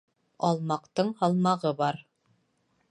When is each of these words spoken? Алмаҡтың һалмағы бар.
Алмаҡтың 0.47 1.11
һалмағы 1.21 1.75
бар. 1.83 2.05